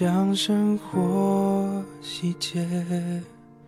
[0.00, 2.58] 像生活细节，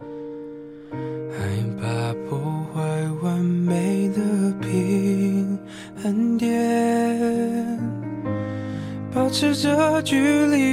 [0.00, 1.36] 害
[1.78, 2.40] 怕破
[2.72, 2.80] 坏
[3.22, 4.22] 完美的
[4.58, 5.58] 平
[6.02, 7.78] 衡点，
[9.14, 10.71] 保持着距离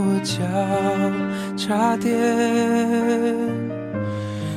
[0.00, 0.40] 我脚
[1.56, 2.16] 差点。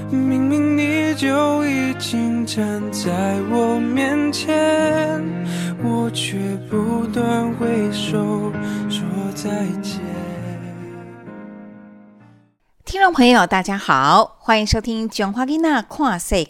[0.10, 3.12] 明明你就已经站在
[3.52, 5.22] 我面前，
[5.84, 6.38] 我却
[6.70, 8.18] 不断挥手
[8.90, 9.04] 说
[9.36, 9.50] 再
[9.82, 10.00] 见。
[12.86, 16.50] 听众朋友，大家好，欢迎收听《中华囡仔看世界》。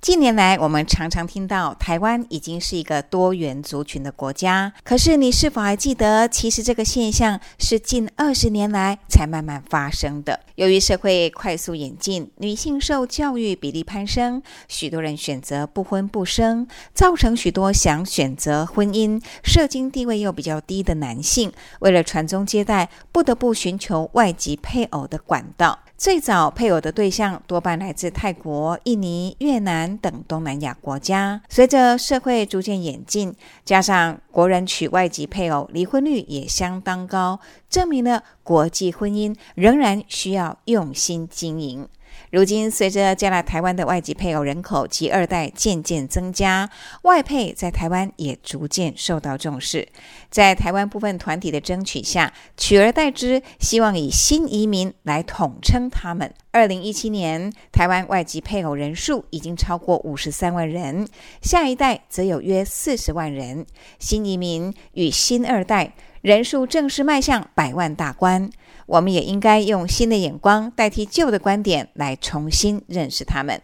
[0.00, 4.72] 近年来，我们常常听到台湾已经是一个多元族群的国家。
[4.82, 10.40] 可是，你是否还记得，其实这个现象是近二十年来才慢慢发生的？
[10.54, 25.78] 由于社会快速演进，女性受教育比例攀升，许多人选择不婚不生，造成许多想选择婚姻、社经地位又比较低的男性，为了传宗接代，不得不寻求外籍配偶的管道。
[25.98, 31.42] 最早配偶的对象多半来自泰国、印尼、越南等东南亚国家。
[31.48, 41.88] 随着社会逐渐演进，加上国人娶外籍配偶离婚率也相当高，证明了国际婚姻仍然需要用心经营。
[42.30, 46.68] 如今，随着加拿台湾的外籍配偶人口及二代渐渐增加，
[47.02, 49.88] 外配在台湾也逐渐受到重视。
[50.30, 56.32] 在台湾部分团体的争取下，取而代之，希望以新移民来统称他们。
[56.50, 61.08] 二零一七年，台湾外籍配偶人数已经超过五十三万人，
[61.40, 63.64] 下一代则有约四十万人。
[63.98, 68.50] 新移民与新二代人数正式迈向百万大关。
[68.88, 73.60] 我们也应该用新的眼光代替旧的观点来重新认识他们。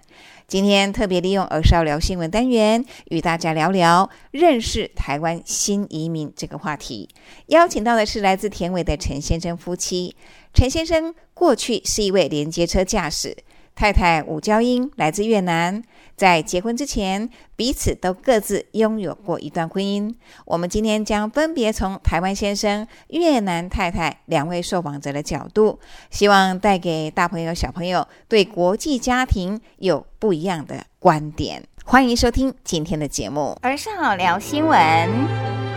[0.47, 7.09] 今天特别利用儿少聊新闻单元，与大家聊聊认识台湾新移民这个话题。
[7.47, 10.15] 邀请到的是来自田尾的陈先生夫妻。
[10.53, 13.35] 陈先生过去是一位连接车驾驶，
[13.75, 15.83] 太太武娇英来自越南。
[16.17, 20.15] 在结婚之前，彼此都各自拥有过一段婚姻。
[20.45, 25.79] 我们今天将分别从台湾先生、越南太太两位受访者的角度，
[26.11, 31.63] 希望带给大朋友、小朋友对国际家庭有不一样的观点。
[31.85, 35.74] 欢迎收听今天的节目，儿少聊新闻。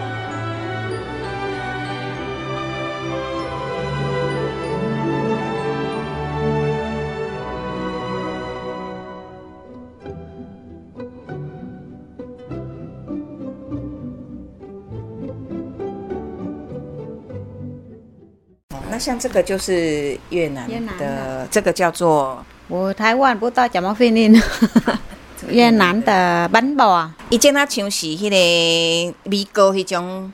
[18.97, 21.05] 那像这个就是越南越南的。
[21.05, 24.41] 的，这个叫做我台湾不知道怎么翻译，
[25.49, 30.33] 越南的 bánh bò 以前它像是迄个米糕迄种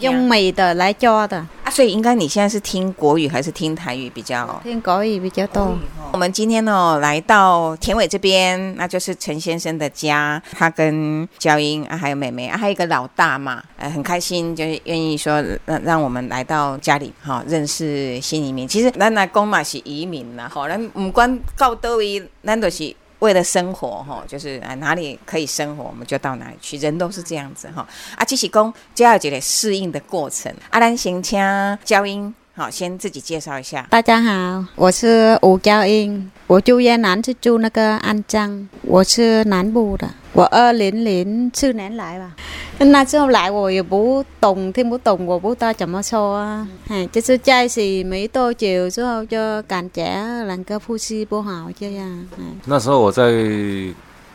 [0.00, 4.60] 用美的来做的，啊，所以应该你现在是听国语还是听台语比较？
[4.62, 5.76] 听国语比较多。
[6.12, 18.68] 我们今天呢来到田尾这边，那就是陈先生的家，他跟娇英啊还有妹妹啊，还有一个老大嘛，呃，很开心，就是愿意说让让我们来到家里哈、认识新移民。
[18.68, 22.94] 其实咱来讲嘛是移民啦，吼，咱不管到倒位，咱都是。
[23.20, 27.86] 为了生活哈，就是啊哪里可以生活，我们就到哪里去，人都是这样子哈。
[28.16, 30.52] 啊，这是讲就要有一个适应的过程。
[30.70, 31.40] 啊，咱先请
[31.84, 33.86] 教英，好，先自己介绍一下。
[33.90, 42.34] 大家好，我是吴娇英，我住越南是住那个安江，我是南部的，我二零零四年来吧。
[42.78, 46.66] 那时候来我也不懂，听不懂，我不知道怎么说啊。
[46.88, 50.02] 哎，就是在一起没多久之后就感觉
[50.44, 52.08] 两个呼吸不好这样。
[52.38, 53.22] 嗯，那时候我在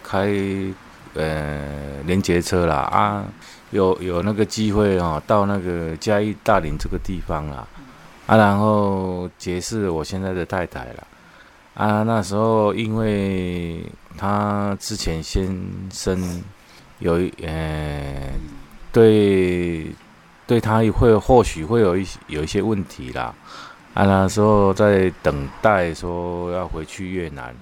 [0.04, 0.32] 开
[1.16, 1.60] 呃
[2.06, 3.26] 连接车啦啊，
[3.72, 7.68] 有有那个机会哦，到那个嘉义大林这个地方啦
[8.32, 11.04] 啊，然后结识我现在的太太啦
[11.74, 13.86] 啊，那时候因为
[14.18, 15.54] 她之前先
[15.92, 16.42] 生
[17.00, 18.30] 有一呃
[18.94, 19.86] 对
[20.48, 23.36] 对她会或许会有一些有一些问题啦
[23.94, 27.54] 啊，那时候在等待说要回去越南。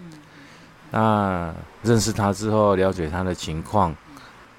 [0.92, 1.52] 那
[1.82, 3.96] 认识他之后，了解他的情况，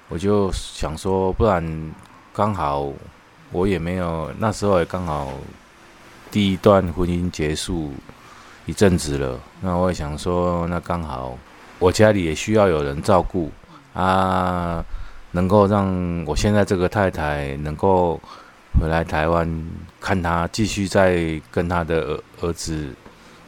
[0.08, 1.92] 我就想说，不然
[2.32, 2.92] 刚好
[3.52, 5.32] 我也没有那时候也刚好
[6.30, 7.92] 第一段婚姻结束
[8.66, 11.36] 一阵子了，那我也想说，那刚好
[11.78, 13.50] 我家里也需要有人照顾
[13.94, 14.84] 啊，
[15.32, 18.20] 能够让我现在这个太太能够
[18.80, 19.66] 回来台湾
[20.00, 22.94] 看他，继续再跟他的儿儿子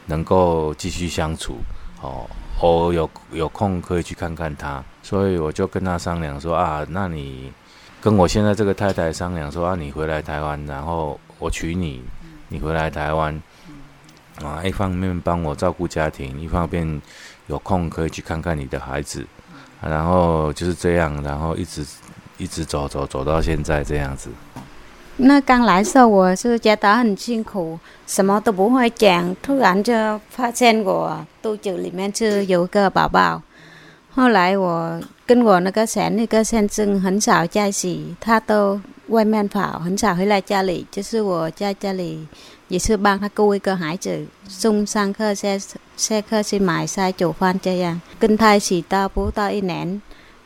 [0.07, 1.59] 能够继续相处，
[2.01, 2.27] 哦。
[2.61, 7.53] 我有有空可以去看看他，所以我就跟他商量说啊，那你
[8.01, 12.01] 跟我现在这个太太商量说啊，你回来台湾，然后我娶你，
[12.53, 13.43] 你回来台湾，
[14.45, 17.01] 啊，一方面帮我照顾家庭，一方面
[17.47, 19.27] 有空可以去看看你的孩子，
[19.81, 21.83] 然后就是这样，然后一直
[22.37, 24.29] 一直走走走到现在这样子。
[25.17, 33.41] 那刚来时候我是觉得很辛苦，什么都不会讲，突然就发现我肚子里面是有个宝宝。
[34.15, 38.79] 后来我跟我那个前那个先生很少在一起，他都
[39.13, 40.87] 外面跑，很少回来家里。
[40.91, 42.27] 就是我在家里
[42.69, 45.59] 也是帮他顾一个孩子，送上课、下
[45.99, 48.01] 下课去买菜、煮饭这样。
[48.19, 50.01] 跟他一起到不到一年。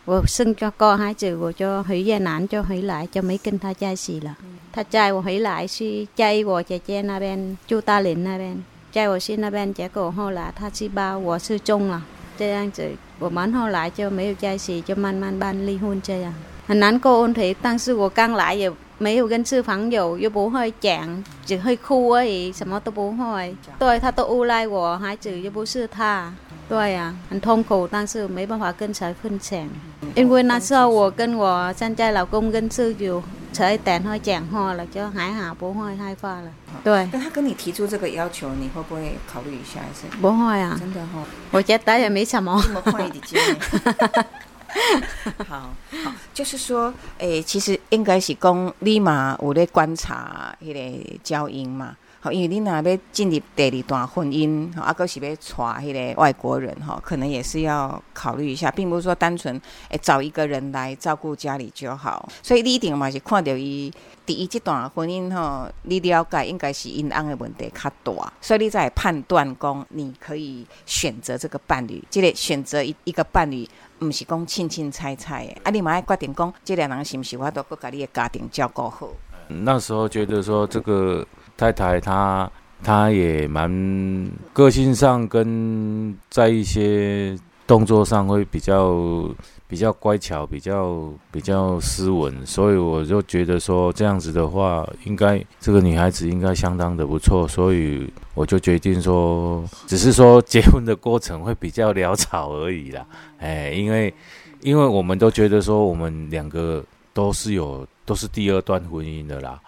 [0.05, 3.39] 我生 cho con hai chữ của cho hủy gia nạn cho hủy lại cho mấy
[3.39, 4.35] kinh tha trai xì là
[4.73, 8.25] tha trai của hủy lại si trai của trẻ trẻ na bên chu ta liền
[8.25, 11.39] na bên trai của si na bên trẻ cổ hô là tha si bao của
[11.39, 12.01] sư trung là
[12.39, 12.91] trai đang chữ
[13.21, 16.27] của bán hô lại cho mấy trai xì cho man man ban ly hôn chơi
[16.67, 17.57] 很难过问题。
[17.63, 23.55] 但是我刚来也没有跟这朋友，又不会讲，只会哭而已，什么都不会。
[23.79, 26.33] 对他都诬赖我，孩子又不是他。
[26.69, 29.69] 对呀、很痛苦，但是没办法跟谁分享。
[30.17, 33.23] 因为那时候我跟我现在老公跟识有
[33.53, 36.51] 才谈了讲话了，就还好，不会害怕了。
[36.83, 39.79] 对，那他跟你提出这个要求，你会不会考虑一下？
[39.79, 41.23] 还是不会啊，真的哈、
[41.53, 42.61] 我觉得也没什么。
[42.65, 43.39] 这
[43.79, 44.25] 哈哈。
[45.47, 45.75] 好
[46.05, 51.97] 好，就是说，诶、其实应该是讲你嘛有咧观察迄个交音嘛。
[52.33, 62.29] 因为你若要进入第二段婚姻，吼啊，搁是要娶迄个外国人，哈，可能也是要考虑一下，并不是说单纯诶找一个人来照顾家里就好。
[62.43, 63.93] 所以你一定嘛是看到伊
[64.25, 73.69] 第一这段婚姻吼，你了解应该是因翁的问题较大，所以你在判断讲你可以选择这个伴侣，即、个选择一一个伴侣。
[74.01, 79.09] 毋是讲凊凊彩彩的，啊，你嘛爱决定讲，即个人是毋是我都搁甲你的家庭照顾好。
[79.49, 82.51] 那时候觉得说，这个太太她
[82.83, 87.37] 她也蛮个性上跟在一些
[87.67, 89.29] 动作上会比较
[89.69, 103.05] 比较乖巧，比较比较斯文，所以我就觉得说这样子的话，应该这个女孩子应该相当的不错，所以我就决定说，只是说结婚的过程会比较潦草而已啦，
[103.41, 104.15] 哎，因为
[104.61, 109.59] 因为我们都觉得说我们两个都是有都是第二段婚姻的啦。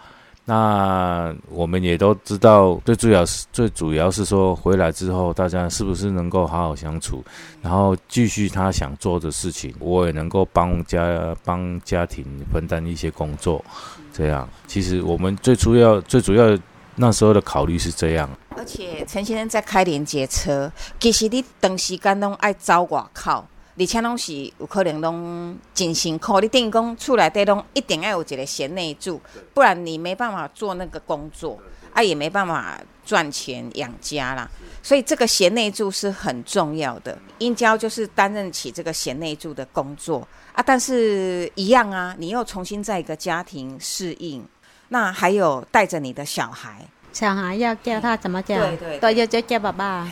[0.49, 7.23] 那我们也都知道，最主要是最主要是说回来之后，大家是不是能够好好相处，
[7.61, 13.63] 然后继续他想做的事情，我也能够帮家帮家庭分担一些工作，
[14.11, 14.49] 这样。
[14.65, 16.57] 其实我们最主要最主要
[16.95, 18.27] 那时候的考虑是这样。
[18.57, 23.45] 而且陈先生在开连接车，其实你长时间拢爱走外口，
[23.77, 26.39] 而且拢是有可能拢真辛苦。
[26.39, 29.21] 你等于讲厝内底拢一定要有一个贤内助，
[29.53, 31.57] 不然你没办法做那个工作，
[31.93, 34.49] 啊，也没办法赚钱养家啦。
[34.83, 37.17] 所以这个贤内助是很重要的。
[37.37, 44.45] 英娇就是担任起这个贤内助的工作啊，但是一样啊，你又重新在一个家庭适应，
[44.89, 46.85] 那还有带着你的小孩。
[47.11, 48.57] 小孩要叫他怎么叫？
[48.57, 50.07] 对对对都要就叫爸爸。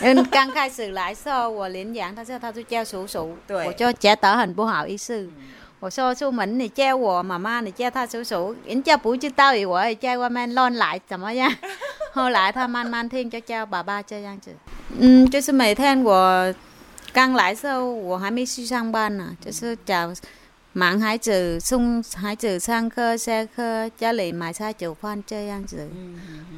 [0.00, 5.28] 嗯，刚开始来时候我领养，他说他就叫叔叔，对我就觉得很不好意思。
[5.80, 11.52] 我说出门你叫我妈妈，你叫他叔叔，人家不知道我也在外面乱来怎么样？
[12.14, 14.54] 后来他慢慢听就叫爸爸这样子。
[14.98, 16.54] 嗯，就是每天我
[17.12, 20.12] 刚来时候我还没去上班呢，就是找
[20.74, 25.86] 忙孩子送孩子上课下课，家里买菜煮饭这样子。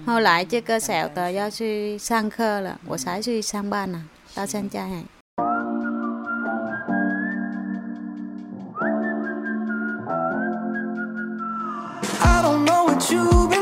[0.06, 5.04] 后来这个小的要去上课了，我才去上班呢，到现在还。
[12.20, 13.53] I don't know what you've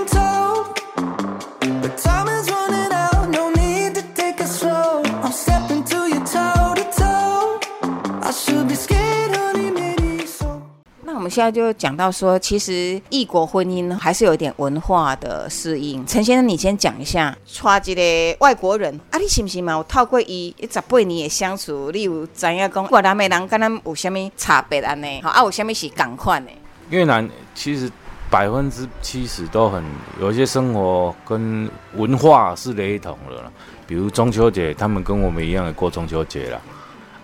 [11.32, 16.06] 现在就讲到说，其实异国婚姻还是有一点文化的适应。
[16.06, 25.22] 陈先生，你先讲一下，娶一个外国人啊，你是不是嘛我透过伊一十八年的相处，你有知影讲越南的人跟咱有啥物差别安尼？
[25.22, 26.52] 好啊，有啥物是共款的？
[26.90, 27.90] 越南其实
[28.28, 29.82] 百分之七十都很
[30.20, 33.50] 有一些生活跟文化是雷同的啦，
[33.86, 36.60] 比如中秋节，他们跟我们一样也过中秋节啦。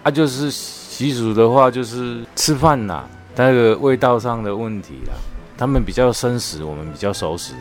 [0.03, 3.07] 啊，就是习俗的话，就是吃饭啦，
[3.41, 5.15] 那个味道上的问题啦，
[5.57, 7.55] 他们比较生食，我们比较熟食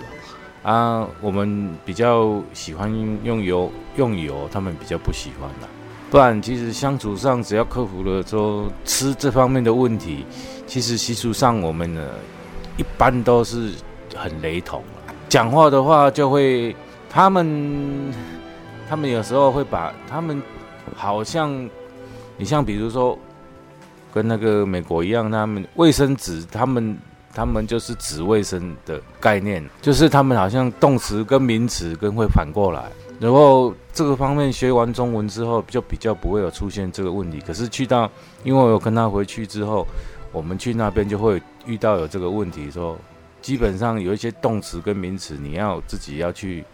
[0.63, 2.91] 啊，我们比较喜欢
[3.23, 5.67] 用油用油，他们比较不喜欢啦。
[6.09, 10.25] 不然，其实相处上只要克服了说吃这方面的问题，
[10.65, 12.01] 其实习俗上我们呢
[12.75, 13.71] 一般都是
[14.15, 14.83] 很雷同。
[15.29, 16.75] 讲话的话就会，
[17.07, 18.11] 他们
[18.89, 20.41] 他们有时候会把他们
[20.95, 21.69] 好像
[22.35, 23.17] 你像比如说
[24.17, 26.97] 跟那个美国一样，他们卫生纸他们。
[27.33, 32.83] 他们就是指卫生的概念，就是他们好像动词跟名词跟会反过来，
[33.19, 37.39] 然后这个方面学完中文之后，就比较不会有出现这个问题。
[37.45, 38.09] 可是去到，
[38.43, 39.85] 因为我跟他回去之后，
[40.31, 42.97] 我们去那边就会遇到有这个问题，说
[43.39, 46.65] 基本上有一些动词跟名词，你要自己要去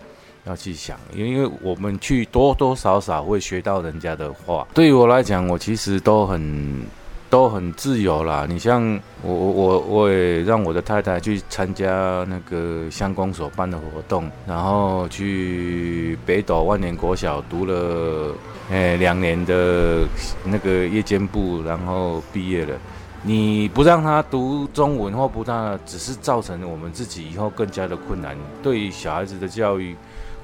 [0.46, 4.66] 要去想，因为我们去多多少少会学到人家的话。
[4.74, 6.86] 对于我来讲，我其实都很。
[7.34, 8.80] 都很自由啦，你像
[9.24, 18.36] 我我我也让我的太太去参加那个乡公所办的活动，然后去北斗万年国小读了
[18.70, 20.06] 诶两年的
[20.46, 22.76] 那个夜间部，然后毕业了。
[23.24, 28.38] 你不让他读中文或不让，只是造成我们自己以后更加的困难。
[28.62, 29.96] 对于小孩子的教育，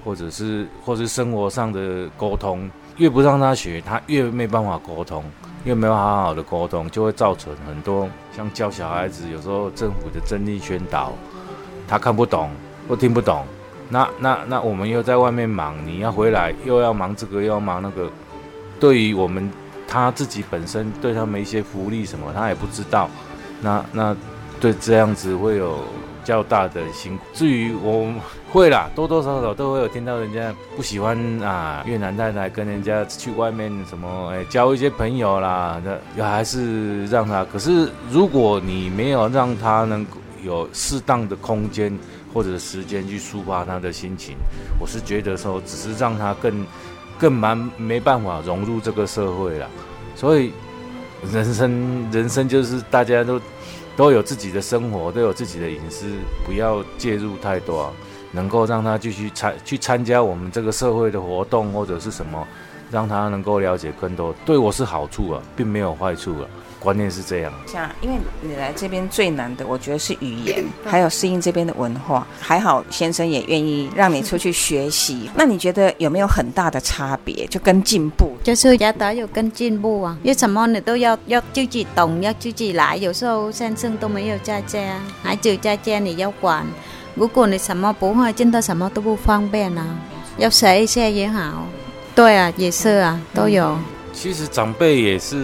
[0.03, 2.67] 或者是或是生活上的沟通，
[2.97, 5.23] 越不让他学，他越没办法沟通。
[5.65, 11.11] 因为没有好好的沟通，就会造成很多像教小孩子，有时候政府的政令宣导，
[11.87, 12.49] 他看不懂
[12.87, 13.43] 或听不懂，
[13.89, 18.09] 那那那我们又在外面忙，你要回来又要忙这个又要忙那个，
[18.79, 19.51] 对于我们
[19.87, 23.09] 他自己本身对他们一些福利什么，他也不知道，
[23.61, 24.15] 那那
[24.59, 25.79] 对这样子会有
[26.23, 27.23] 较大的辛苦。
[27.33, 28.11] 至于我
[28.51, 35.81] 会啦，多多少少都会有听到人家不喜欢啊，越南太太跟人家去外面什么，哎，交一些朋友啦，
[36.15, 37.45] 那还是让他。
[37.45, 41.97] 可是如果你没有让他能够有适当的空间
[42.33, 44.35] 或者时间去抒发他的心情，
[44.79, 46.65] 我是觉得说，只是让他更
[47.17, 49.67] 更蛮没办法融入这个社会了。
[50.15, 50.51] 所以
[51.31, 53.39] 人生人生就是大家都
[53.99, 56.05] 都有自己的生活，都有自己的隐私，
[56.45, 57.93] 不要介入太多、
[58.31, 62.47] 能够让他继续参去参加我们这个社会的活动或者是什么，
[62.89, 66.47] 让他能够了解更多，对我是好处啊，并没有坏处啊。
[66.79, 67.51] 观念是这样。
[67.67, 72.25] 像因为你来这边最难的，我觉得是语言， 还有适应这边的文化。
[72.39, 75.29] 还好先生也愿意让你出去学习。
[75.35, 77.45] 那你觉得有没有很大的差别？
[77.47, 78.31] 就跟进步？
[78.43, 82.95] 就是要得有跟进步啊，因为什么你都要要自己懂，要自己来。
[82.95, 84.79] 有时候先生都没有在家，
[85.21, 86.65] 孩子在家你要管。
[87.15, 89.85] 如果你什么不会，真的什么都不方便啊。
[90.37, 91.65] 要学一些也好，
[92.15, 93.77] 对啊，也是啊，都有。
[94.13, 95.35] 其实长辈也是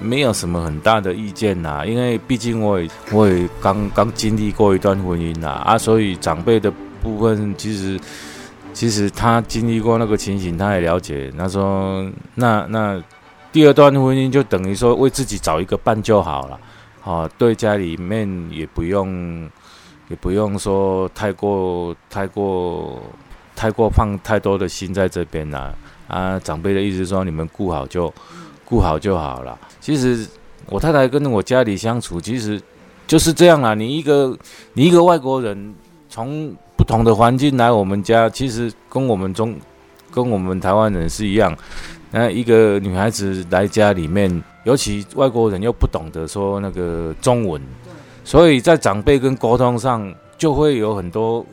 [0.00, 7.98] 没有什么很大的意见呐，因为毕竟我也我也刚刚经历过一段婚姻呐啊，所以长辈的部分其实
[8.72, 11.32] 其实他经历过那个情形，他也了解。
[11.36, 13.02] 他说那那。
[13.50, 16.60] 第二段婚姻就等于说为自己找一个伴就好了，
[17.00, 19.50] 好，对家里面也不用
[20.08, 23.02] 也不用说太过太过
[23.56, 25.72] 太过放太多的心在这边啦。
[26.08, 28.12] 啊，长辈的意思说你们顾好就
[28.66, 29.58] 顾好就好了。
[29.88, 30.26] 其实
[30.66, 32.60] 我太太跟我家里相处，其实
[33.06, 33.72] 就是这样啊。
[33.72, 34.36] 你一个
[34.74, 35.74] 你一个外国人
[36.10, 39.56] 从不同的环境来我们家，其实跟我们中
[40.10, 41.56] 跟我们台湾人是一样。
[42.10, 47.58] 那一个女孩子来家里面，尤其外国人又不懂得说那个中文，
[48.24, 51.46] 所以在长辈跟沟通上就会有很多，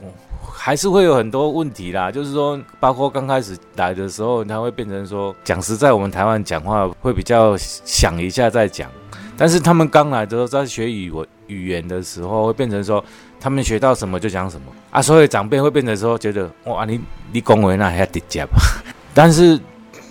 [0.51, 2.11] 还是会有很多问题啦。
[2.11, 8.89] 就是说，包括刚开始来的时候，他会变成说，讲实在，我们台湾讲话会比较想一下再讲。
[9.37, 13.03] 但是他们刚来的时候，在学语文语言的时候，会变成说，
[13.39, 15.01] 他们学到什么就讲什么啊。
[15.01, 16.99] 所以长辈会变成说，觉得哇，你
[17.31, 18.57] 你讲话那还要直接吧？
[19.13, 19.59] 但是。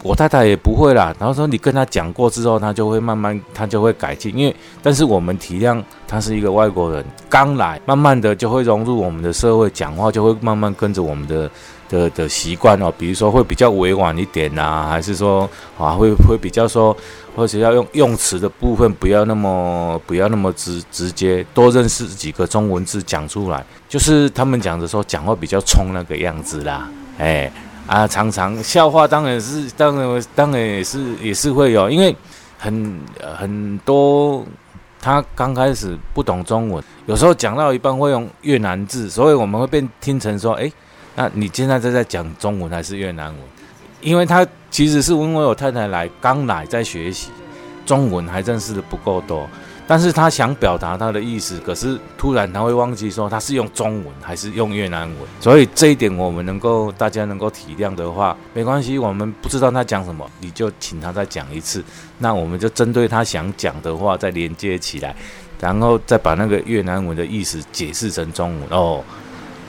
[0.04, 4.36] 我太太也不会啦，然后说你跟他讲过之后，他就会慢慢，他就会改进。
[4.36, 11.50] 因为，但是我们体谅他是一个外国人，刚来，慢慢的就会融入我们的社会，讲话就会慢慢跟着我们的
[11.88, 12.92] 的的习惯哦。
[12.98, 16.94] 比如说会比较委婉一点呐，还是说啊会会比较说，
[17.34, 27.50] 或者要用用词的部分不要那么不要那么直直接，多认识几个中文字讲出来，就是他们讲的说讲话比较冲那个样子啦，哎。
[27.86, 32.16] 啊，常常笑话当然是，当然当然也是也是会有，因为
[32.58, 32.98] 很
[33.38, 34.44] 很多
[35.00, 40.72] 他刚开始不懂中文，有时候讲到一半会用越南字，所以我们会变听成说，哎，
[41.14, 43.36] 那你现在在在讲中文还是越南文？
[44.00, 47.30] 因为他其实是因为我太太来刚来在学习
[47.84, 49.46] 中文，还认识的不够多。
[49.86, 61.84] 但是他想表达他的意思，可是突然他会忘记说他是用中文还是用越南文，所以这一点我们能够大家能够体谅的话，没关系，我们不知道他讲什么，你就请他再讲一次，
[62.18, 65.14] 那我们就针对他想讲的话再连接起来，
[65.60, 69.04] 然后再把那个越南文的意思解释成中文哦，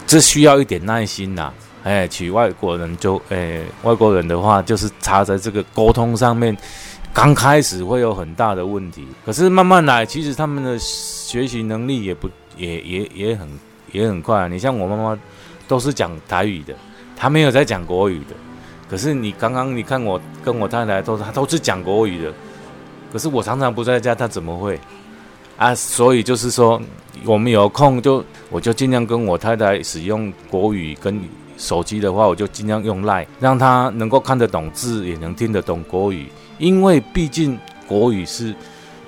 [0.07, 1.51] 这需要一点耐心呐，
[1.83, 6.57] 哎，娶外国人就，哎，外国人的话就是差在这个沟通上面。
[7.15, 13.47] 刚开始会有很大的问题，可是慢慢来，其实他们的学习能力也不也也也很
[13.93, 14.49] 也很快。
[14.49, 15.17] 你像我妈妈，
[15.65, 16.75] 都是讲台语的，
[17.15, 18.35] 她没有在讲国语的。
[18.89, 22.33] 可是你刚刚你看我跟我太太都她都是讲国语的，
[23.13, 24.77] 可是我常常不在家，她怎么会
[25.55, 25.73] 啊？
[25.73, 26.81] 所以就是说，
[27.23, 31.17] 我们有空就我就尽量跟我太太使用国语，跟
[31.57, 36.27] 手机的话，我就尽量用赖，让她能够看得懂字，也能听得懂国语。
[36.57, 38.55] 因为毕竟国语是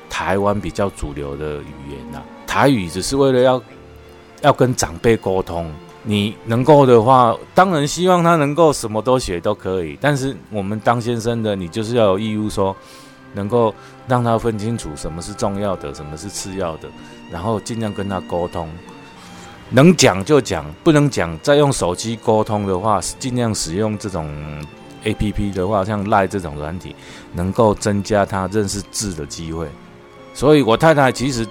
[0.10, 3.62] 台湾比较主流的语言呐，台语只是为了要
[4.42, 5.72] 要跟长辈沟通。
[6.04, 9.98] 你能够的话，当然希望他能够什么都写都可以。
[10.00, 12.74] 但是我们当先生的，你就是要有义务说，
[13.34, 13.76] 能够
[14.08, 16.88] 让他分清楚什么是重要的，什么是次要的，
[17.30, 18.70] 然后尽量跟他沟通。
[19.72, 24.34] 能讲就讲，不能讲再用手机沟通的话，尽量使用这种。
[25.08, 26.94] A P P 的话，像赖这种软体，
[27.34, 29.68] 能够增加他认识字的机会。
[30.34, 31.48] 所以我太太其实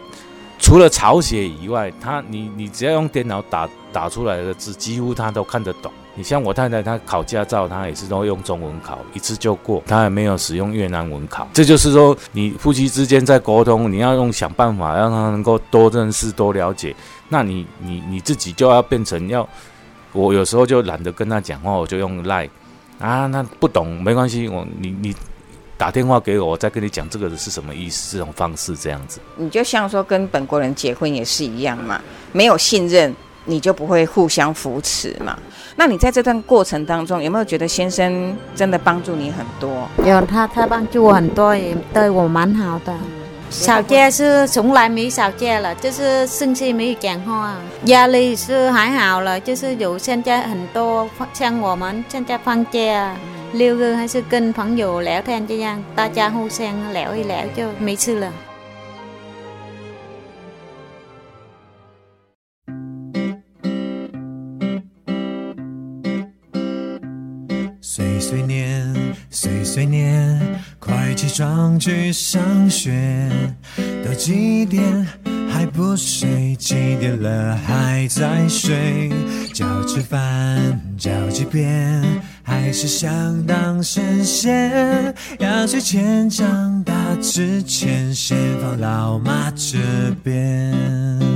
[0.58, 5.90] 除了抄写以外，她你你只要用电脑打打出来的字，几乎她都看得懂。
[6.14, 11.46] 你像我太太，她考驾照，她也是都用中文考，一次就过，她也没有使用越南文考。
[11.52, 16.94] 这就是说，你夫妻之间在沟通，你要用想办法让他能够多认识、多了解。
[17.28, 19.46] 那你你你自己就要变成要，
[20.12, 22.48] 我有时候就懒得跟他讲话，我就用赖。
[22.98, 25.14] 啊，那不懂没关系，我你你
[25.76, 29.20] 打电话给我，我再跟你讲这个是什么意思，这种方式这样子。
[29.36, 32.00] 你就像说跟本国人结婚也是一样嘛，
[32.32, 35.38] 没有信任，你就不会互相扶持嘛。
[35.76, 39.86] 那你在这段过程当中，有没有觉得先生真的帮助你很多？
[40.04, 42.94] 有，他他帮助我很多，也对我蛮好的。
[43.48, 53.16] 小姐是从来没小姐了，就是生气没有讲话，压力是还好了，就是有现在很多像我们现在放假，
[53.52, 58.32] 六个还是跟朋友聊天这样，大家互相聊一聊就没事了。
[68.28, 68.92] 碎念
[69.30, 70.36] 碎碎念，
[70.80, 73.30] 快起床去上学。
[74.04, 75.06] 都几点
[75.48, 76.56] 还不睡？
[76.56, 79.12] 几点了还在睡？
[79.54, 80.18] 叫吃饭
[80.98, 82.02] 叫几遍，
[82.42, 85.14] 还是想当神仙？
[85.38, 89.78] 压岁钱长大之前，先放老妈这
[90.24, 91.35] 边。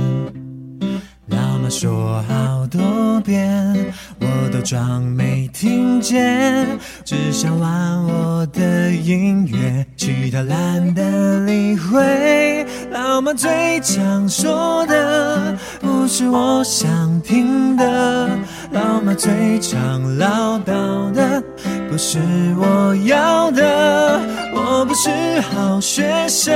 [1.31, 6.67] 老妈说好多遍，我都装没听见，
[7.05, 12.65] 只想玩我的音乐，其他懒得理会。
[12.91, 18.29] 老妈最常说的不是我想听的，
[18.71, 21.41] 老妈最常唠叨的
[21.89, 22.19] 不是
[22.57, 24.19] 我要的。
[24.53, 25.09] 我不是
[25.41, 26.53] 好学生，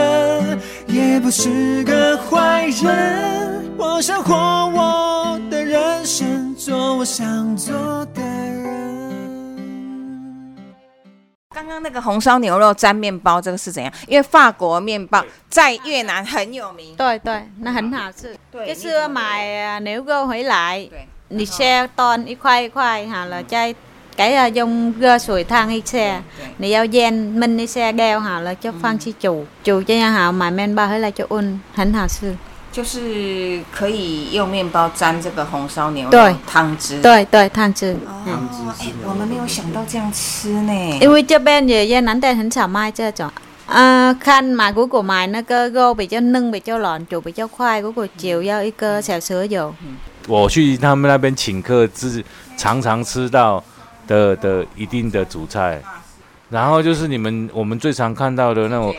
[0.87, 3.54] 也不是个坏人，
[3.95, 7.73] 我想活我的人生，做我想做
[8.13, 8.65] 的人。
[11.55, 13.89] 刚刚那个红烧牛肉沾面包，这个是怎样？
[14.05, 16.93] 因为法国面包在越南很有名。
[16.97, 18.35] 对对，那很好吃。
[18.51, 23.73] 对就是买啊牛肉回来，对，你切断一块一块好了，再
[24.17, 28.73] cái à, dùng gơ sủi thang hay xe 对你要腌焖 đi xe đeo hả là cho
[28.81, 32.35] phan chi chủ chủ cho nhà hảo mà men ba hơi là cho un 很好吃
[32.75, 37.01] 就是可以用面包沾这个红烧牛肉对汤汁。
[37.01, 38.21] 对对汤汁哦，
[38.77, 40.73] 哎，我们没有想到这样吃呢。
[40.99, 43.31] 因为这边也越南店很少卖这种
[43.65, 49.73] 啊，看买果果买那个肉比较嫩，比较软，煮比较快，如果煮要一个小时有。
[50.27, 52.21] 我去他们那边请客，是
[52.57, 53.63] 常常吃到
[54.05, 55.81] 的的一定的主菜，
[56.49, 58.93] 然后就是你们我们最常看到的那种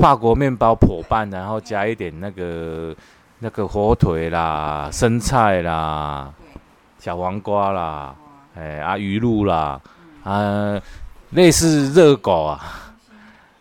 [0.00, 2.94] 法国面包破半，然后加一点那个
[3.38, 6.32] 那个火腿啦、生菜啦、
[6.98, 8.14] 小黄瓜啦，
[8.54, 9.80] 哎啊鱼露啦，
[10.22, 10.80] 啊
[11.30, 12.60] 类似热狗啊，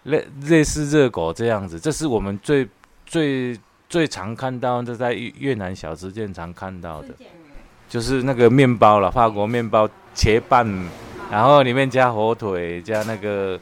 [0.03, 2.67] 类类似热狗这样子，这是我们最
[3.05, 7.09] 最最常看到的，在越越南小吃店常看到的，
[7.87, 10.67] 就是那个面包了，法国面包切半，
[11.31, 13.59] 然后里面加火腿，加那个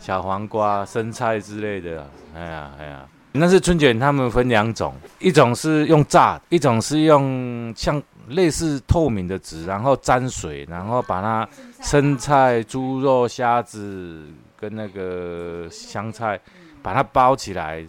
[0.00, 2.04] 小黄瓜、生菜之类的。
[2.34, 11.48] 哎呀哎呀，那是春卷，他们分两种，一种是用炸，一种是用像类似透明的纸，然后沾水，然后把它
[11.82, 14.24] 生菜、猪肉、虾子
[14.56, 16.40] 跟那个香菜
[16.82, 17.84] 把它包起来，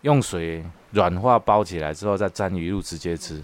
[0.00, 3.42] 用水软化包起来之后再沾鱼露直接吃。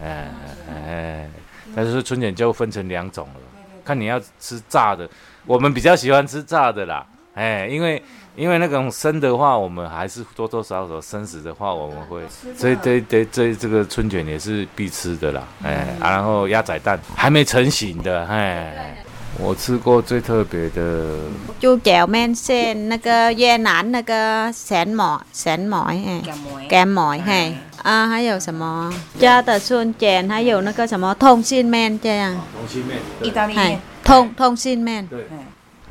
[0.00, 0.30] 哎
[0.68, 1.30] 哎，
[1.76, 3.40] 但是春卷就分成两种了，
[3.84, 5.08] 看你要吃炸的，
[5.44, 7.06] 我们比较喜欢吃炸的啦。
[7.40, 8.02] 哎，因为
[8.36, 12.20] 因为那种生的话，我们还是多多少少生死的话，我们会，
[12.54, 15.42] 所以对对这这个春卷也是必吃的啦。
[15.62, 19.02] 哎，啊然后鸭仔蛋还没成型的，哎，
[19.38, 21.16] 我吃过最特别的，
[21.58, 26.22] 猪脚面线那个越南那个咸粿咸粿哎。
[26.68, 27.54] 干粿嘿。
[27.82, 28.92] 啊，还有什么？
[29.18, 35.08] 加的春卷，还有那个什么通心面这样，通心面，意大利面，通通心面，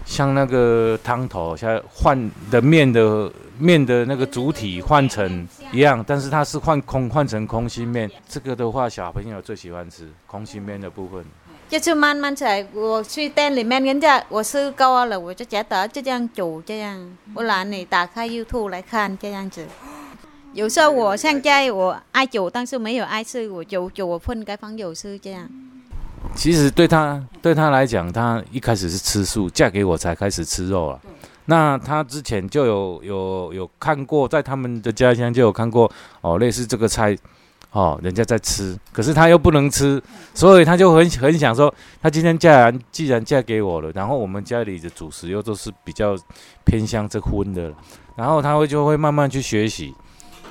[0.10, 8.10] 像那个汤头，像换的面的面的那个主体换成一样，但是它是换空换成空心面。
[8.28, 11.24] 这个的话，小朋友最喜欢吃空心面的部分。
[11.70, 19.68] 就是慢慢才我去店里面人家我吃够了，我就觉得就这样煮这样，不然你打开 YouTube 来看这样子。
[20.54, 25.48] 有时候我现在我爱煮，但是没有爱吃，我煮煮我分给朋友吃这样。
[26.36, 31.00] 其实对他对他来讲，他一开始是吃素，嫁给我才开始吃肉了。
[31.46, 37.18] 那他之前就有有有看过，在他们的家乡就有看过哦，类似这个菜
[37.72, 40.02] 哦，人家在吃，可是他又不能吃，
[40.34, 46.16] 所以他就很很想说，他今天嫁然既然嫁给我了，然后我们家里的主食又都是比较
[46.64, 47.74] 偏向这荤的，
[48.16, 49.94] 然后他会就会慢慢去学习。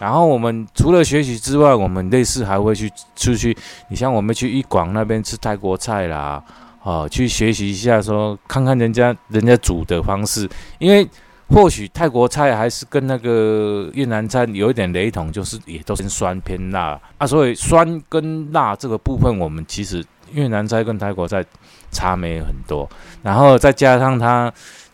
[0.01, 3.57] 然后我们除了学习之外，我们类似还会去出去，
[3.89, 6.43] 你像我们去一广那边吃泰国菜啦，
[6.83, 11.09] 哦，去学习一下说，看看人家人家煮的方式，因为
[11.49, 17.01] 或许泰国菜还是跟那个越南菜有一点雷同，就是也都偏酸偏辣。
[17.17, 21.45] 啊，所以酸跟辣这个部分，我们其实越南菜跟泰国菜
[21.91, 22.89] 差没很多，
[23.23, 24.53] 然后再加上他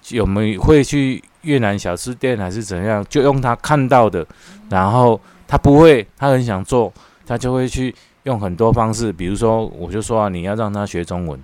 [0.09, 4.27] 有没有会去越南小吃店还是怎样，就用他看到的。
[4.71, 6.93] 然后他不会，他很想做，
[7.27, 11.39] 他就会去用很多方式，比如说，我就说啊，你要让他学中文，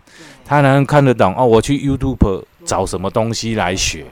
[0.44, 1.44] 他能看得懂哦。
[1.44, 4.06] 我去 YouTube 找什么东西来学。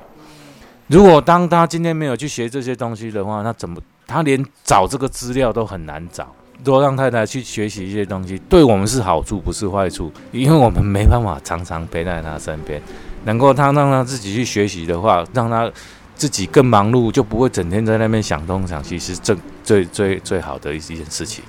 [0.86, 6.34] 如果当他今天没有去学这些东西的话，那怎么他连找这个资料都很难找？
[6.64, 12.82] 多让太太去学习一些东西，对我们是好处，不是坏处，因为我们没办法常常陪在他身边。
[13.28, 15.70] 能够他让他自己去学习的话，让他。
[16.18, 21.44] 自己更忙碌，就不会整天在那边想东想西，是正最最最好的一一件事情。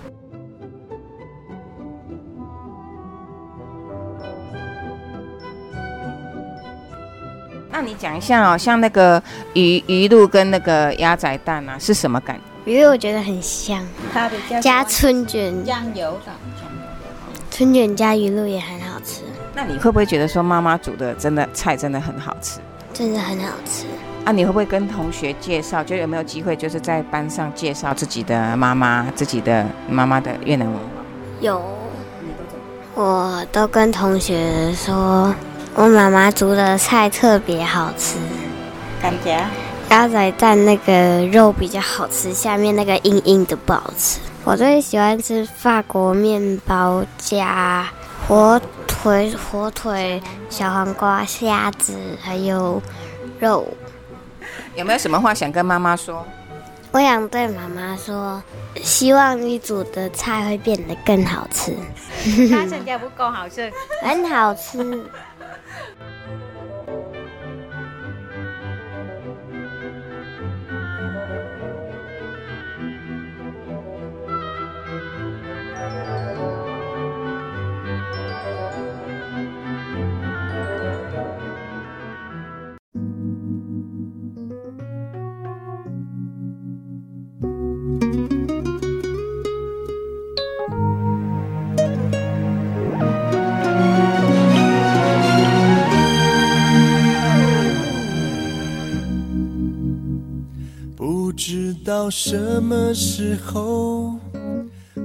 [7.72, 9.20] 那你讲一下哦，像那个
[9.56, 12.72] 鱼鱼露跟那个鸭仔蛋啊，是什么感觉？
[12.72, 16.32] 鱼露我觉得很香，它比较加春卷，酱油的。
[17.50, 19.24] 春卷加鱼露也很好吃，
[19.62, 22.62] 那你会不会觉得说妈妈煮的真的菜真的很好吃？
[22.94, 23.86] 真的很好吃。
[24.24, 25.84] 啊，你会不会跟同学介绍？
[25.84, 30.82] 就有没有机会，就是在班上介绍自己的妈妈、自己的妈妈的越南文化？
[31.42, 31.62] 有，
[32.96, 35.36] 我都跟同学说，
[35.76, 38.16] 我妈妈煮的菜特别好吃，
[39.02, 39.46] 感觉
[39.90, 44.22] 鸭仔蛋那个肉比较好吃，下面那个硬硬的不好吃。
[44.46, 47.86] 我最喜欢吃法国面包加
[48.26, 48.62] 火
[49.02, 52.82] 腿、火腿、小黄瓜、虾子，还有
[53.40, 53.66] 肉。
[54.76, 56.26] 有没有什么话想跟妈妈说？
[56.92, 58.42] 我想对妈妈说，
[58.84, 61.74] 希望你煮的菜会变得更好吃，
[62.50, 63.72] 他现在不够好吃。
[64.04, 65.06] 很好吃。
[101.90, 104.16] 道什么时候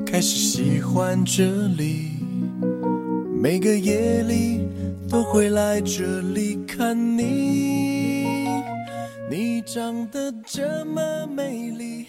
[0.04, 2.10] 开始喜欢这里，
[3.40, 4.68] 每个夜里
[5.08, 8.46] 都会来这里看你。
[9.30, 12.04] 你长得这么美丽，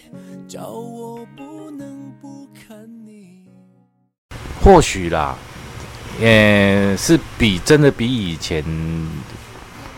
[0.46, 3.46] 叫我不能不看你。
[4.62, 5.38] 或许啦，
[6.20, 8.62] 也是比真的比以前，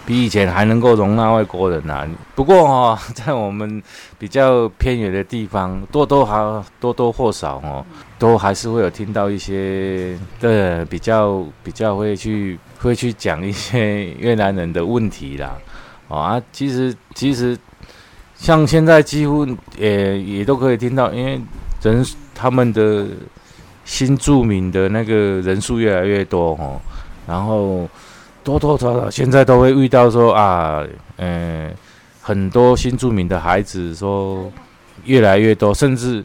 [0.08, 3.82] 比以前还能够容纳外国人呐、不过哦， 在我们
[4.18, 7.84] 比较偏远的地方，多多还多多或少哦，
[8.18, 15.58] 都还是会有听到一些对比较比较会去会去讲一些 越南人的问题啦。
[16.08, 17.54] 啊，其实其实
[18.34, 21.38] 像现在几乎也也都可以听到，因为
[21.82, 22.02] 人
[22.34, 23.06] 他们的
[23.84, 26.80] 新住民的那个人数越来越多哦，
[27.26, 27.86] 然后
[28.48, 30.82] 多多少少现在都会遇到说啊，
[31.16, 31.74] 嗯、
[32.22, 34.50] 很多新住民的孩子说
[35.04, 36.24] 越来越多，甚至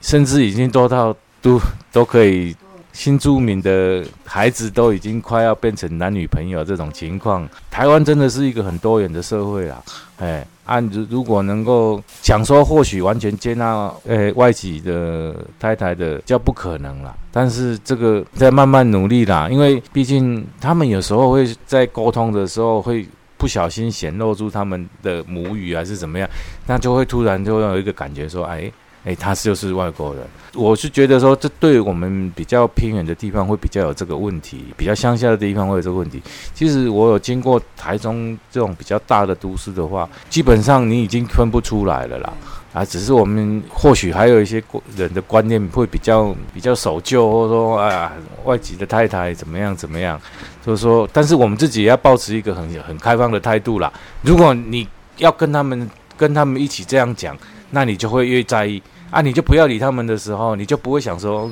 [0.00, 1.60] 甚至已经多到都
[1.92, 2.56] 都可以。
[2.90, 9.80] 新住民的孩子都已经快要变成男女朋友这种情况，台湾真的是一个很多元的社会啦。
[10.16, 17.12] 哎，按如如果能够想说，或许完全接纳呃外籍的太太的，叫不可能啦。
[17.32, 26.28] 但是这个在慢慢努力啦，因为毕竟他们有时候会在沟通的时候会不小心显露出他们的母语还是怎么样，
[26.66, 28.70] 那就会突然就会有一个感觉说，哎。
[29.08, 30.22] 哎，他就是外国人。
[30.54, 36.22] 我是觉得说，这对我们比较偏远的地方会比较有这个问题，比较乡下的地方会有这个问题。
[36.52, 42.32] 其实我有经过台中这种比较大的都市的话，基本上你已经分不出来了啦。
[42.74, 44.62] 啊，只是我们或许还有一些
[44.94, 48.12] 人的观念会比较比较守旧，或者说啊，
[48.44, 50.20] 外籍的太太怎么样怎么样，
[50.66, 53.90] 就是说，但是我们自己要保持一个很很开放的态度啦。
[54.20, 57.34] 如果你要跟他们跟他们一起这样讲，
[57.70, 58.82] 那你就会越在意。
[59.10, 61.50] 啊，你就不要理他们的时候，你就不会想说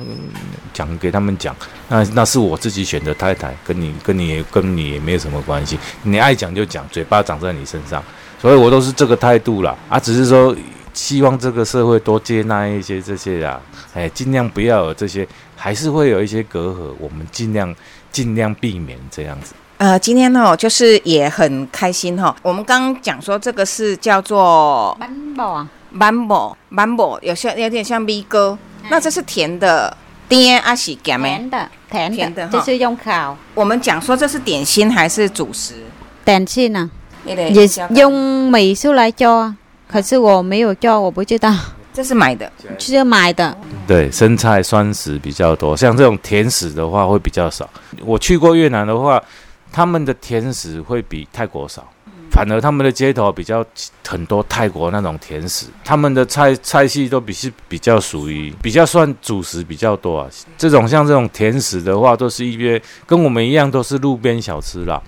[0.73, 1.55] 讲、嗯、给他们讲，
[1.89, 8.03] 那那是我自己选的太太，跟你跟你跟你也没有什么关系，你爱讲就讲，嘴巴长在你身上，
[8.39, 9.75] 所以我都是这个态度啦。
[9.89, 10.55] 啊，只是说
[10.93, 13.59] 希望这个社会多接纳一些这些啊，
[13.93, 17.73] 哎，尽量不要有这些，还是会有一些隔阂，我们尽量
[18.11, 19.53] 尽量避免这样子。
[19.77, 22.35] 呃，今天呢，就是也很开心哈。
[22.41, 28.57] 我们刚刚讲说这个是叫做斑宝啊，斑宝，斑宝有像有点像米糕，
[28.89, 29.95] 那这是甜的，
[30.29, 31.27] 甜还是咸的？
[31.27, 35.75] 甜的，甜的，甜的就是用烤我们讲说这是点心还是主食？
[36.23, 36.89] 点心啊，
[37.23, 39.55] 那个也用美术来做啊。
[39.87, 41.53] 可是我没有做，我不知道，
[41.93, 43.57] 这是买的，是买的。
[43.87, 47.69] 对，生菜酸食比较多，像这种甜食的话会比较少。
[48.05, 49.23] 我去过越南的话，
[49.71, 51.89] 他们的甜食会比泰国少，
[52.37, 53.65] 反而他们的街头比较
[54.07, 60.29] 很多泰国那种甜食，他们的菜菜系都比是比较属于比较算主食比较多啊。
[60.55, 65.01] 这种像这种甜食的话，都是一些跟我们一样都是路边小吃啦，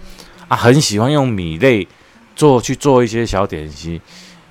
[0.47, 1.87] 啊，很喜欢用米类
[2.35, 4.01] 做去做一些小点心。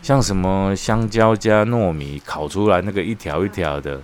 [0.01, 4.01] 像什么香蕉加糯米烤出来那个一条一条的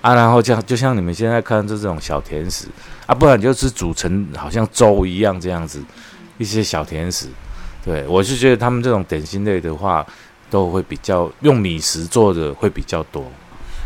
[0.00, 2.68] 啊，然后像就像你们现在看这种小甜食
[3.04, 5.84] 啊，不然就是煮成好像粥一样这样子
[6.38, 7.28] 一些小甜食。
[7.84, 10.06] 对我是觉得他们这种点心类的话，
[10.50, 13.24] 都会比较用米食做的会比较多。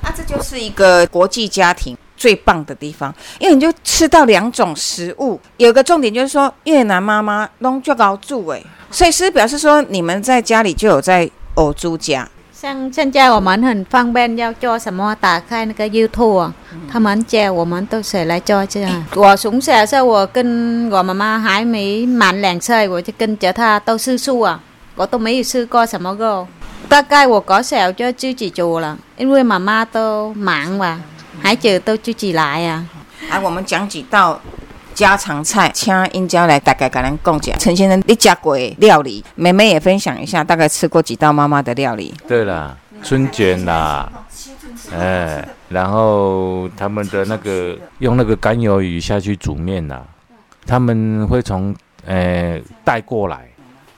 [0.02, 5.40] 那，这就是一个国际家庭最棒的地方，因为你就吃到两种食物。
[5.58, 12.28] 有个重点就是说，越南妈妈弄就搞煮诶，所以是表示说你们在家里就有在偶猪家。
[12.62, 16.54] 像现在我们很方便要做什么，打开那个 YouTube，、啊
[16.88, 19.04] 他们教我们都是来做这样。
[19.16, 24.60] 我从小时候我跟我妈妈还没满两岁，我就跟着她到吃素啊，
[24.94, 26.46] 我都没有吃过什么肉。
[26.88, 31.02] 大概我搞小就自己做了，因为妈妈都忙嘛，
[31.42, 32.86] 孩子都自己来啊。
[33.28, 34.40] 来，我们讲几道
[34.94, 37.58] 家常菜，请英娇来大概跟咱讲讲。
[37.58, 42.14] 陈先生，你吃过料理，妹妹也分享一下，大概吃过几道妈妈的料理。
[42.28, 44.10] 对啦，春卷啦，
[44.92, 50.04] 哎，然后他们的那个用那个干鱿鱼下去煮面啦，
[50.66, 51.74] 他们会从
[52.06, 53.48] 呃带过来，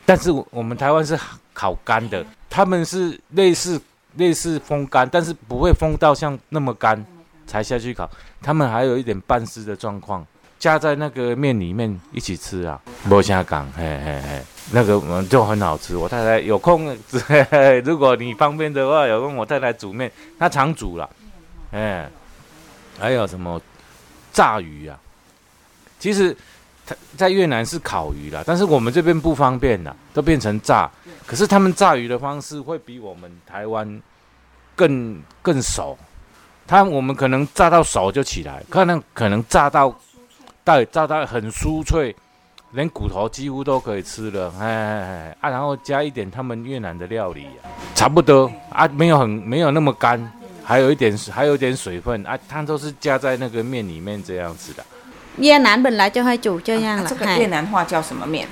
[0.06, 1.18] 但是我们台湾是
[1.52, 3.80] 烤干的，他们是类似
[4.16, 7.04] 类似风干，但是不会风到像那么干
[7.46, 8.08] 才下去烤，
[8.40, 10.24] 他们还有一点半湿的状况。
[10.58, 15.94] 加在那个面里面一起吃啊，没啥讲，嘿嘿嘿，那个嗯就很好吃。
[15.96, 16.86] 我太太有空，
[17.26, 21.10] 嘿嘿如果你方便的话，有空我太太煮面，她常煮了，
[21.72, 22.08] 哎，
[22.98, 23.60] 还有什么
[24.32, 24.98] 炸鱼啊？
[25.98, 26.34] 其实
[26.86, 30.90] 他在越南是烤鱼啦，但是我们这边不方便啦，都变成炸。
[31.26, 34.00] 可是他们炸鱼的方式会比我们台湾
[34.74, 35.98] 更更熟，
[36.66, 39.94] 他我们可能炸到熟就起来，可能可能炸到。
[40.64, 42.16] 到炸到很酥脆，
[42.72, 47.46] 连骨头几乎都可以吃了，哎哎哎啊，然后加一点他们越南的料理，
[47.94, 48.50] 差不多。
[48.70, 50.32] 啊，没有很没有那么干，
[50.64, 52.26] 还有一点还有一点水分。
[52.26, 54.84] 啊，它都是加在那个面里面这样子的。
[55.36, 58.48] 越南本来就会煮这样了，这个越南话叫什么面？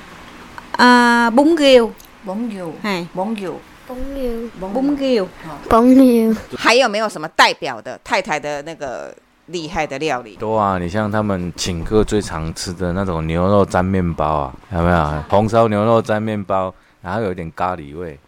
[0.73, 1.91] 啊，bún riêu，
[2.25, 5.27] 蒙牛，哎蒙牛，崩牛，，bún riêu，
[5.69, 9.15] 崩牛，还有没有什么代表的太太的那个
[9.47, 10.37] 厉害的料理？
[10.37, 15.23] 多啊，你像他们请客最常吃的那种牛肉沾面包啊，有没有？
[15.29, 18.19] 红烧牛肉沾面包，然后有一点咖喱味，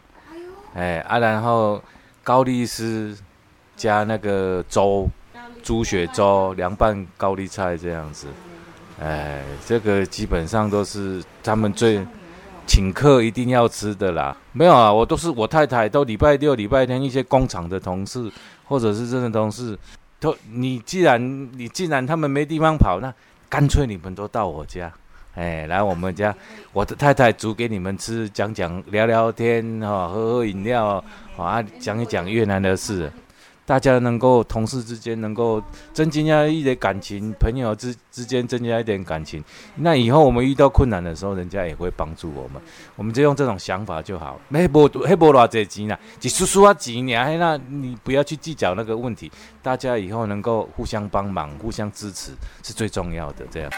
[0.75, 1.81] 哎啊，然后
[2.23, 3.17] 高丽丝
[3.77, 5.09] 加那个粥，
[5.63, 8.27] 猪血粥凉拌高丽菜这样子，
[9.01, 12.05] 哎，这个基本上都是他们最
[12.67, 14.37] 请客一定要吃的啦。
[14.53, 18.31] 没有啊，我都是我太太都礼拜六、礼拜天一些工厂的同事
[18.65, 19.79] 或者是真的同事。
[20.53, 21.21] 你既然
[21.59, 23.13] 你既然他们没地方跑，那
[23.49, 24.93] 干脆你们都到我家，
[25.35, 26.33] 哎，来我们家，
[26.73, 31.03] 我的太太煮给你们吃，讲讲聊聊天哈、喝喝饮料
[31.37, 33.11] 啊，讲一讲越南的事，
[33.67, 39.43] 大家能够同事之间能够增加一点感情，朋友之之间增加一点感情，
[39.77, 42.61] 那以后我们遇到困难的时候，人家也会帮助我们，
[42.97, 44.39] 我们就用这种想法就好。
[44.49, 53.47] 没无黑无偌济钱啦，只输输啊钱尔，那你不要去计较那个问题，大家以后能够互相帮忙、互相支持是最重要的。
[53.51, 53.71] 这样。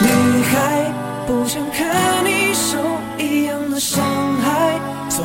[0.00, 0.92] 女孩
[1.26, 2.41] 不想看你，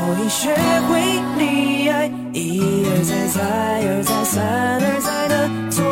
[0.08, 0.56] 所以学
[0.88, 1.02] 会
[1.38, 3.42] 溺爱，一而再，再
[3.84, 4.40] 而再，三
[4.80, 5.36] 而再的
[5.70, 5.84] 错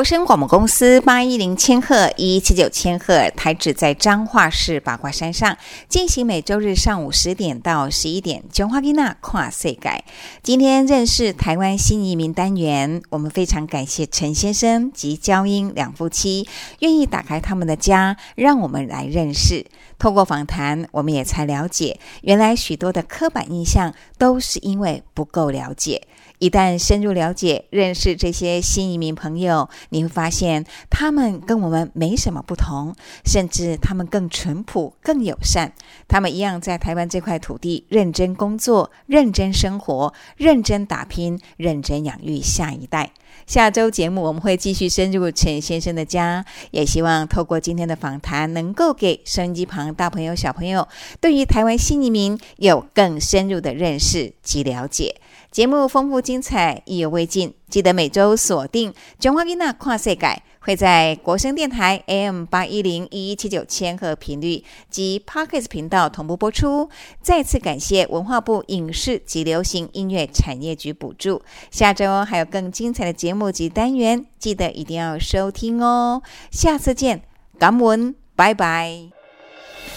[0.00, 5.58] 国声广播公司八一零千赫一七九千赫台址在彰化市八卦山上，
[5.90, 8.42] 进行每周日上午十点到十一点。
[8.50, 10.02] 琼花吉娜跨世改，
[10.42, 19.66] 今天认识台湾新移民单元，我们非常感谢陈先生及娇英两夫妻愿意打开他们的家，让我们来认识。
[19.98, 26.06] 透过访谈，我们也才了解，原来许多的刻板印象都是因为不够了解。
[26.40, 32.94] 一旦深入了解、认识这些新移民朋友，你会发现他们跟我们没什么不同，
[33.26, 35.74] 甚至他们更淳朴、更友善。
[36.08, 43.12] 他们一样在台湾这块土地认真工作、认真生活、认真打拼、认真养育下一代。
[43.46, 50.88] 下周节目我们会继续深入陈先生的家，也希望透过今天的访谈，能够给收音机旁大朋友、小朋友
[51.20, 55.20] 对于台湾新移民有更深入的认识及了解。
[55.50, 66.88] 节目丰富精彩，意犹未尽，记得每周锁定《中华囡仔跨世改》，会在国声电台 AM 八一零一一七九千赫频率及 Pockets 频道同步播出。
[67.20, 71.42] 再次感谢文化部影视及流行音乐产业局补助。
[71.70, 76.22] 下周还有更精彩的节目及单元，记得一定要收听哦。
[76.50, 77.22] 下次见，
[77.58, 79.19] 感恩，拜拜。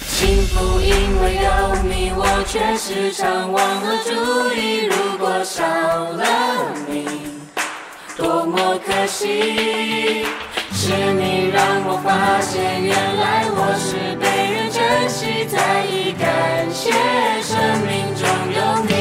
[0.02, 1.50] 幸福因为有
[1.84, 4.10] 你，我却时常忘了注
[4.56, 4.86] 意。
[4.86, 6.24] 如果少了
[6.88, 7.08] 你，
[8.16, 10.26] 多么可惜！
[10.72, 15.46] 是你让我发现，原来我是被人珍惜。
[15.46, 16.92] 在意感谢
[17.42, 17.58] 生
[17.88, 18.24] 命中
[18.54, 18.93] 有你。